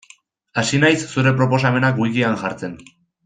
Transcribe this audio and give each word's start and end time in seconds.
Hasi 0.61 0.79
naiz 0.83 1.03
zure 1.11 1.35
proposamenak 1.41 2.01
wikian 2.05 2.39
jartzen. 2.45 2.77